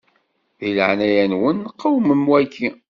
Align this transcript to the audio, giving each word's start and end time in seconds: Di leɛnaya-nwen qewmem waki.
Di 0.59 0.69
leɛnaya-nwen 0.77 1.59
qewmem 1.79 2.21
waki. 2.31 2.67